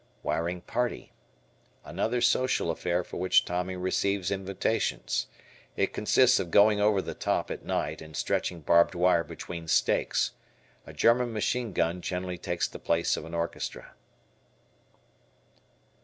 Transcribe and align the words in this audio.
Wiring 0.23 0.61
Party. 0.61 1.13
Another 1.85 2.21
social 2.21 2.71
affair 2.71 3.03
for 3.03 3.17
which 3.17 3.45
Tommy 3.45 3.75
receives 3.75 4.31
invitations. 4.31 5.27
It 5.75 5.93
consists 5.93 6.39
of 6.39 6.49
going 6.49 6.81
"over 6.81 7.03
the 7.03 7.13
top" 7.13 7.51
at 7.51 7.63
night 7.63 8.01
and 8.01 8.15
stretching 8.17 8.61
barbed 8.61 8.95
wire 8.95 9.23
between 9.23 9.67
stakes. 9.67 10.31
A 10.87 10.91
German 10.93 11.31
machine 11.31 11.71
gun 11.71 12.01
generally 12.01 12.39
takes 12.39 12.67
the 12.67 12.79
place 12.79 13.15
of 13.15 13.25
an 13.25 13.35
orchestra. 13.35 13.93